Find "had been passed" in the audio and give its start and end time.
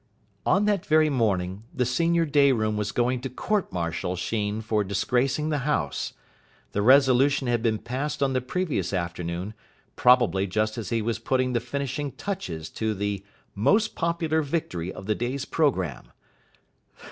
7.47-8.23